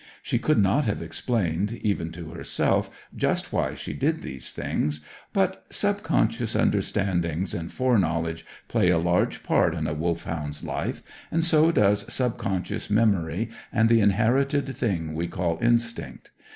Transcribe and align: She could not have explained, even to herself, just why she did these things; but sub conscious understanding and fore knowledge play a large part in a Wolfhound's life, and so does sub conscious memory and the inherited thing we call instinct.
She 0.23 0.39
could 0.39 0.57
not 0.57 0.85
have 0.85 0.99
explained, 1.03 1.73
even 1.83 2.11
to 2.13 2.31
herself, 2.31 2.89
just 3.15 3.53
why 3.53 3.75
she 3.75 3.93
did 3.93 4.23
these 4.23 4.51
things; 4.51 5.05
but 5.31 5.63
sub 5.69 6.01
conscious 6.01 6.55
understanding 6.55 7.45
and 7.55 7.71
fore 7.71 7.99
knowledge 7.99 8.43
play 8.67 8.89
a 8.89 8.97
large 8.97 9.43
part 9.43 9.75
in 9.75 9.85
a 9.85 9.93
Wolfhound's 9.93 10.63
life, 10.63 11.03
and 11.31 11.45
so 11.45 11.71
does 11.71 12.11
sub 12.11 12.39
conscious 12.39 12.89
memory 12.89 13.51
and 13.71 13.89
the 13.89 14.01
inherited 14.01 14.75
thing 14.75 15.13
we 15.13 15.27
call 15.27 15.59
instinct. 15.61 16.31